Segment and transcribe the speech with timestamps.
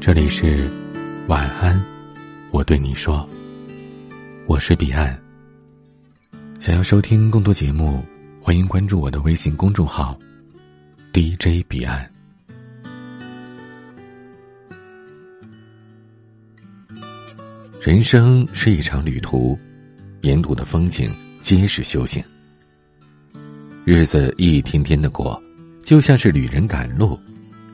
[0.00, 0.70] 这里是
[1.26, 1.84] 晚安，
[2.52, 3.28] 我对你说，
[4.46, 5.20] 我是彼岸。
[6.60, 8.02] 想要收听更多节目，
[8.40, 10.16] 欢迎关注我的微信公众号
[11.12, 12.08] DJ 彼岸。
[17.82, 19.58] 人生是一场旅途，
[20.20, 21.10] 沿途的风景
[21.40, 22.22] 皆是修行。
[23.84, 25.42] 日子一天天的过，
[25.82, 27.18] 就像是旅人赶路，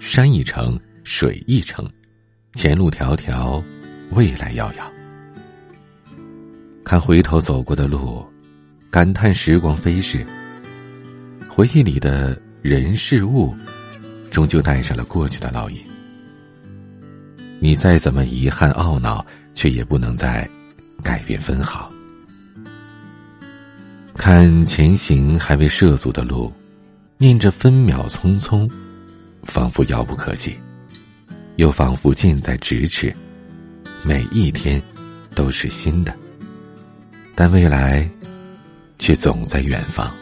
[0.00, 1.86] 山一程，水一程，
[2.54, 3.62] 前路迢迢，
[4.10, 4.92] 未来遥遥。
[6.84, 8.24] 看回头走过的路，
[8.90, 10.26] 感叹时光飞逝。
[11.48, 13.54] 回忆里的人事物，
[14.30, 15.78] 终究带上了过去的烙印。
[17.60, 19.24] 你再怎么遗憾懊恼。
[19.54, 20.50] 却也不能再
[21.00, 21.88] 改变分毫。
[24.16, 26.52] 看前行还未涉足的路，
[27.18, 28.68] 念着分秒匆匆，
[29.44, 30.58] 仿佛遥不可及，
[31.56, 33.14] 又仿佛近在咫尺。
[34.02, 34.82] 每一天
[35.34, 36.14] 都是新的，
[37.34, 38.08] 但未来
[38.98, 40.14] 却总在远方。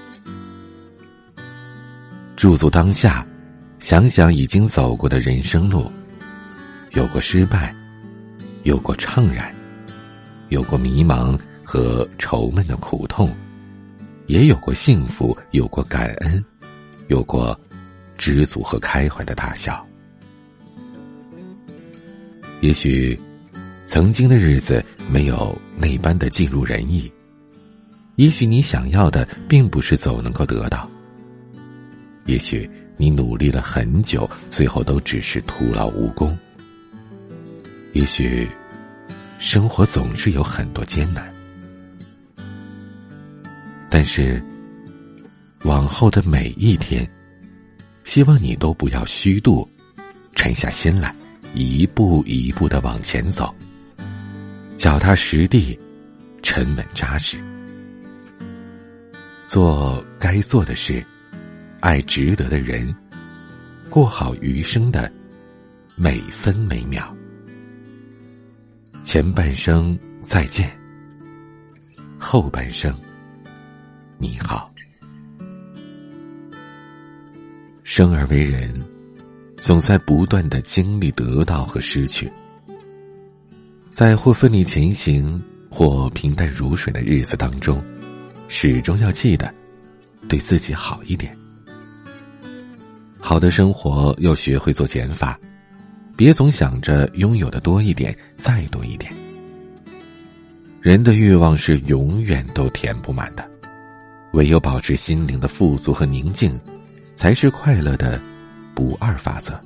[2.37, 3.27] 驻足当下，
[3.81, 5.91] 想想已经走过的人生路，
[6.93, 7.75] 有过失败。
[8.63, 9.53] 有过怅然，
[10.49, 13.29] 有过迷茫和愁闷的苦痛，
[14.27, 16.45] 也有过幸福，有过感恩，
[17.09, 17.61] 有过
[18.17, 19.85] 知足和开怀的大笑。
[22.63, 23.19] 也许，
[23.85, 27.11] 曾经的日子没有那般的尽如人意；
[28.15, 30.89] 也许你想要的并不是总能够得到；
[32.25, 36.39] 也许你努力了很久，最后都只是徒劳无功。
[37.95, 38.49] 也许，
[39.41, 41.35] 生活总是有很多艰难，
[43.91, 44.41] 但是
[45.65, 47.11] 往后的每一天，
[48.05, 49.69] 希望你都不要虚度，
[50.37, 51.13] 沉下心来，
[51.55, 53.55] 一步一步的往前走，
[54.77, 55.79] 脚踏实地，
[56.43, 57.39] 沉稳扎实，
[59.47, 61.05] 做该做的事，
[61.81, 62.95] 爱值得的人，
[63.91, 65.13] 过好余生的
[65.95, 67.15] 每分每秒。
[69.03, 70.75] 前半生再见，
[72.19, 72.99] 后半生
[74.17, 74.73] 你好。
[77.83, 78.83] 生而为人，
[79.63, 82.29] 总在不断的经历得到和失去，
[83.93, 85.41] 在或奋力前行，
[85.71, 87.81] 或平淡如水的日子当中，
[88.49, 89.55] 始终要记得
[90.29, 91.39] 对自己好一点。
[93.21, 95.39] 好的生活要学会做减法。
[96.17, 99.13] 别总想着拥有的多一点，再多一点。
[100.81, 103.49] 人的欲望是永远都填不满的，
[104.33, 106.59] 唯有保持心灵的富足和宁静，
[107.15, 108.21] 才是快乐的
[108.75, 109.59] 不二法则。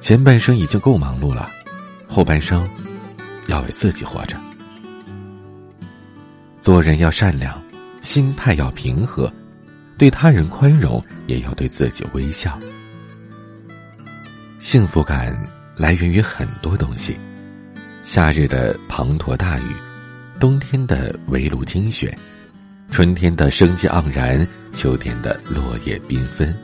[0.00, 1.48] 前半生已经够忙碌了，
[2.08, 2.68] 后半生
[3.46, 4.36] 要为自己活着。
[6.60, 7.60] 做人要善良，
[8.02, 9.32] 心态要平和，
[9.96, 12.58] 对他人宽容，也要对自己微笑。
[14.58, 15.36] 幸福感
[15.76, 17.18] 来源于很多东西，
[18.04, 19.72] 夏日的滂沱大雨，
[20.40, 22.16] 冬天的围炉听雪，
[22.90, 26.56] 春天的生机盎然，秋天的落叶缤纷。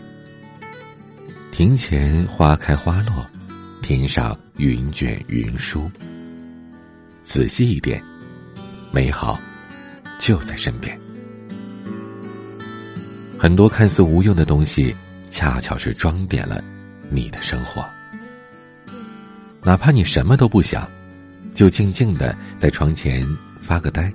[1.59, 3.27] 庭前花开花落，
[3.83, 5.91] 天上云卷云舒。
[7.21, 8.01] 仔细一点，
[8.93, 9.41] 美好
[10.21, 10.97] 就在身边。
[13.37, 14.95] 很多看似无用的东西，
[15.31, 16.63] 恰巧是装点了。
[17.09, 17.85] 你的生活，
[19.61, 20.89] 哪怕你什么都不想，
[21.55, 23.21] 就静静的在床前
[23.61, 24.15] 发个呆，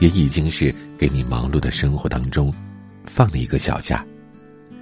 [0.00, 2.52] 也已经是给你忙碌的生活当中
[3.06, 4.04] 放了一个小假，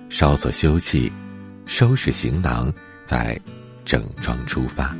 [0.08, 1.12] 稍作休息，
[1.68, 2.72] 收拾行囊，
[3.04, 3.38] 再
[3.84, 4.96] 整装出发。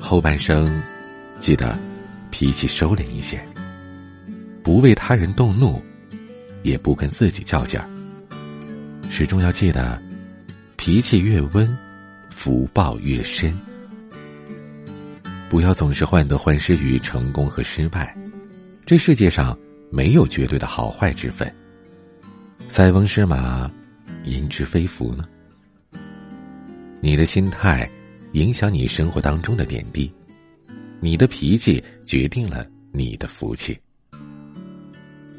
[0.00, 0.82] 后半生，
[1.38, 1.78] 记得
[2.30, 3.42] 脾气收敛一些，
[4.62, 5.82] 不为他人动怒。
[6.64, 7.88] 也不跟自己较劲儿，
[9.10, 10.00] 始终要记得，
[10.76, 11.76] 脾气越温，
[12.30, 13.52] 福报越深。
[15.50, 18.16] 不要总是患得患失于成功和失败，
[18.86, 19.58] 这世界上
[19.92, 21.54] 没有绝对的好坏之分。
[22.66, 23.70] 塞翁失马，
[24.24, 25.24] 焉知非福呢？
[27.02, 27.88] 你的心态
[28.32, 30.10] 影响你生活当中的点滴，
[30.98, 33.78] 你的脾气决定了你的福气。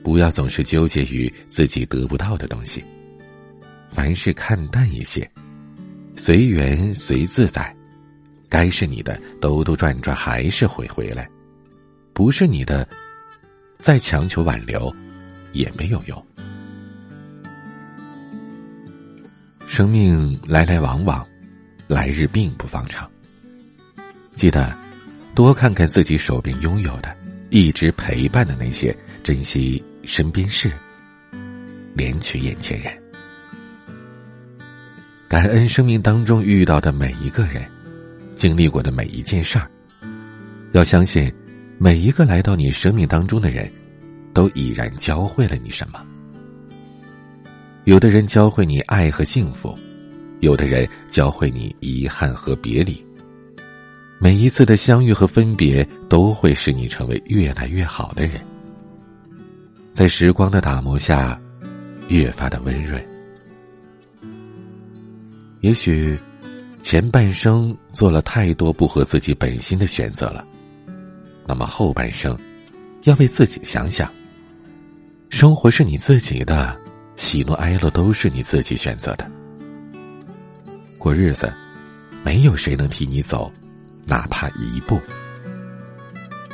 [0.03, 2.83] 不要总是纠结于自己得不到的东西，
[3.89, 5.27] 凡事看淡一些，
[6.15, 7.75] 随缘随自在，
[8.49, 11.27] 该是你的兜兜转转还是会回来，
[12.13, 12.87] 不是你的，
[13.83, 14.95] 再强求挽留
[15.51, 16.25] 也没有用。
[19.67, 21.27] 生命来来往往，
[21.85, 23.11] 来日并不方长。
[24.35, 24.73] 记得
[25.35, 27.13] 多看看自己手边拥有的，
[27.49, 30.71] 一直陪伴的那些，珍惜身边事，
[31.93, 32.97] 怜取眼前人，
[35.27, 37.69] 感恩生命当中遇到的每一个人，
[38.33, 39.69] 经历过的每一件事儿。
[40.71, 41.29] 要相信，
[41.77, 43.69] 每一个来到你生命当中的人，
[44.33, 46.03] 都已然教会了你什么。
[47.85, 49.77] 有的人教会你爱和幸福，
[50.39, 53.05] 有的人教会你遗憾和别离。
[54.19, 58.39] 每一次的相遇和分别，都会使你成为越来越好的人。
[59.91, 61.37] 在时光的打磨下，
[62.07, 63.03] 越发的温润。
[65.59, 66.17] 也许，
[66.81, 70.47] 前半生做了太多不合自己本心的选择了，
[71.45, 72.37] 那么后半生，
[73.03, 74.11] 要为自己想想。
[75.29, 76.79] 生活是你自己的。
[77.15, 79.29] 喜怒哀乐都是你自己选择的。
[80.97, 81.53] 过日子，
[82.23, 83.51] 没有谁能替你走，
[84.07, 84.99] 哪怕一步。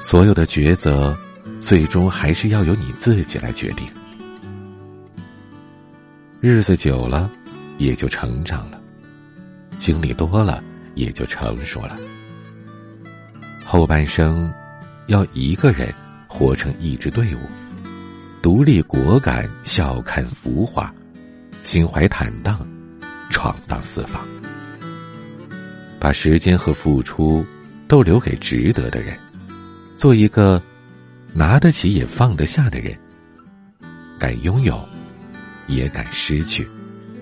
[0.01, 1.17] 所有的抉择，
[1.61, 3.87] 最终还是要由你自己来决定。
[6.41, 7.31] 日子久了，
[7.77, 8.77] 也就成长了；
[9.77, 10.61] 经历多了，
[10.93, 11.97] 也就成熟了。
[13.63, 14.53] 后半生，
[15.09, 15.91] 要一个人
[16.27, 17.39] 活成一支队伍。
[18.43, 20.93] 独立果敢，笑看浮华，
[21.63, 22.65] 心怀坦荡，
[23.29, 24.25] 闯荡四方。
[25.99, 27.43] 把时间和付出
[27.87, 29.17] 都留给值得的人，
[29.95, 30.61] 做一个
[31.33, 32.97] 拿得起也放得下的人。
[34.19, 34.79] 敢拥有，
[35.67, 36.63] 也敢失去；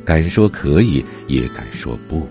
[0.04, 2.28] 敢说可以，也敢说不。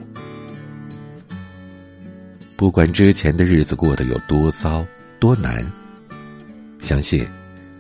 [2.57, 4.87] 不管之前的日子过得有多糟
[5.19, 5.65] 多难，
[6.81, 7.27] 相信。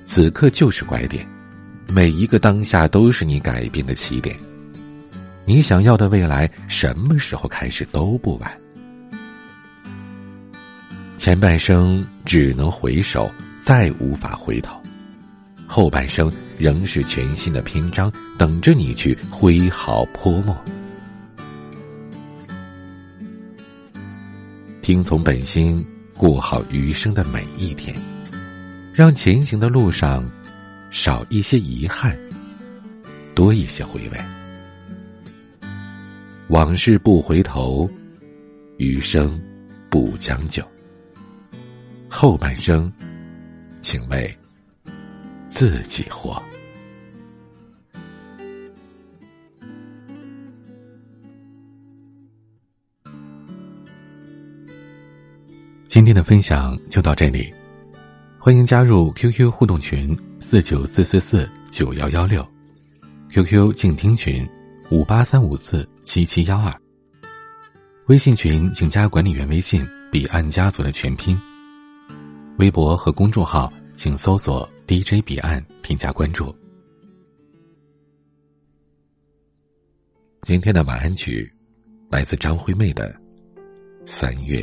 [0.04, 1.26] 此刻就是拐点，
[1.92, 4.36] 每一个当下都是你改变的起点。
[5.44, 8.50] 你想要的未来，什么时候开始都不晚。
[11.18, 13.28] 前半生只能回首，
[13.60, 14.76] 再无法回头；
[15.66, 20.56] 后半生仍是全新的篇章，等着你去挥毫泼墨。
[24.82, 25.84] 听从本心，
[26.16, 27.94] 过好余生的每一天。
[28.92, 30.28] 让前行的路上
[30.90, 32.16] 少一些遗憾，
[33.34, 34.18] 多一些回味。
[36.48, 37.90] 往事不回头，
[38.78, 39.38] 余生
[39.90, 40.62] 不将就。
[42.08, 42.90] 后半生，
[43.82, 44.34] 请为
[45.48, 46.42] 自己活。
[55.96, 57.50] 今天的分享就到这里。
[58.38, 62.46] 欢迎加入 QQ 互动群四九四四四九幺幺六
[63.30, 64.46] ，QQ 静听群
[64.90, 66.70] 五八三五四七七幺二。
[68.08, 71.34] 微信群请加管理员微信“彼岸家族”的全拼。
[72.58, 76.54] 微博和公众号请搜索 “DJ 彼岸”添加关注。
[80.42, 81.50] 今天的晚安曲
[82.10, 83.10] 来自张惠妹的
[84.04, 84.60] 《三月》。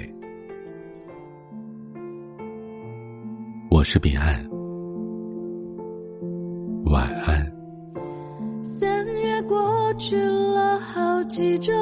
[3.84, 4.50] 我是彼岸，
[6.86, 7.46] 晚安。
[8.64, 11.74] 三月过去了好几周，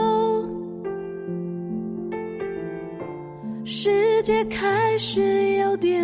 [3.64, 6.04] 世界开始有点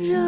[0.00, 0.18] 热，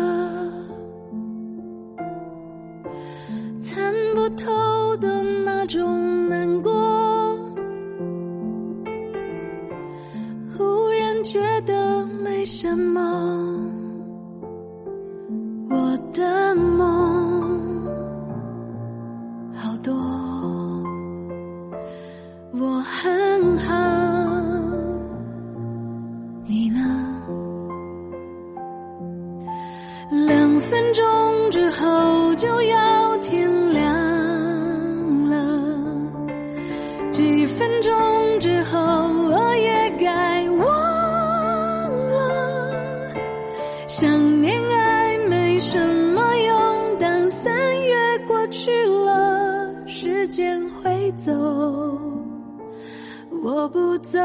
[3.60, 7.36] 参不透的那种难过，
[10.56, 13.71] 忽然觉得没什么。
[16.12, 17.86] 的梦
[19.54, 19.94] 好多，
[22.52, 23.74] 我很好，
[26.44, 26.80] 你呢？
[30.26, 33.90] 两分钟之后就要天亮
[35.30, 35.34] 了，
[37.10, 40.68] 几分钟之后我也该忘
[42.10, 43.14] 了，
[43.86, 45.58] 想念爱没。
[45.64, 46.01] 什么
[51.24, 51.32] 走，
[53.42, 54.18] 我不走。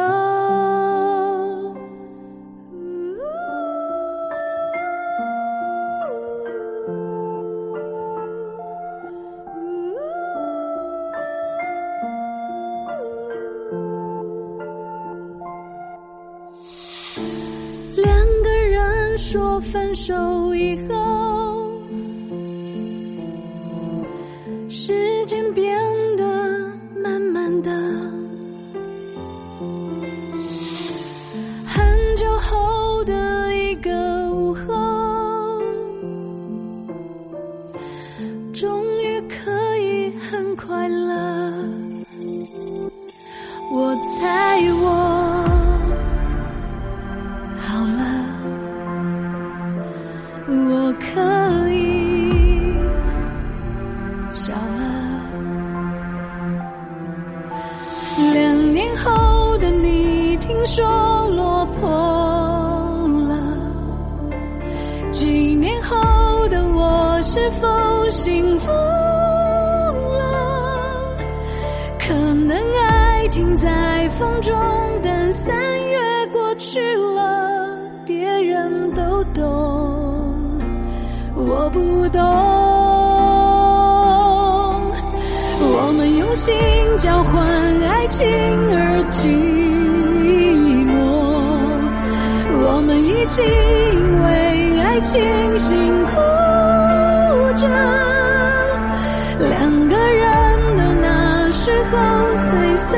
[17.95, 18.07] 两
[18.43, 21.56] 个人说分手以后。
[40.57, 41.53] 快乐。
[43.71, 44.85] 我猜我
[47.57, 48.27] 好了。
[50.49, 52.73] 我可以
[54.31, 54.81] 笑了。
[58.33, 60.83] 两年后的你听说
[61.35, 61.87] 落魄
[63.27, 63.37] 了。
[65.11, 68.96] 几年后的我是否幸福？
[73.55, 74.53] 在风中，
[75.03, 79.43] 但三月过去了，别人都懂，
[81.35, 82.21] 我不懂。
[85.59, 86.53] 我们用心
[86.97, 87.41] 交换
[87.83, 89.27] 爱情而寂
[90.85, 90.91] 寞，
[92.63, 96.11] 我们一起因为爱情辛苦
[97.55, 97.67] 着。
[99.39, 101.97] 两个人的那时候，
[102.37, 102.97] 随三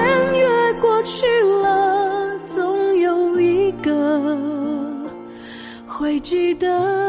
[6.20, 7.09] 记得。